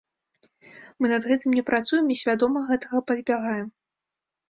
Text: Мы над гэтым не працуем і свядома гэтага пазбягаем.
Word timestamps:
Мы 0.99 1.05
над 1.13 1.27
гэтым 1.33 1.49
не 1.59 1.63
працуем 1.69 2.05
і 2.15 2.19
свядома 2.25 2.67
гэтага 2.73 3.07
пазбягаем. 3.11 3.67